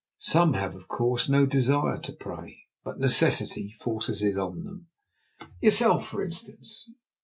Some 0.17 0.53
have, 0.53 0.73
of 0.75 0.87
course, 0.87 1.29
no 1.29 1.45
desire 1.45 1.99
to 1.99 2.11
prey; 2.13 2.63
but 2.83 2.97
necessity 2.99 3.69
forces 3.69 4.23
it 4.23 4.35
on 4.35 4.63
them. 4.63 4.87
Yourself, 5.61 6.07
for 6.07 6.23
instance. 6.25 6.89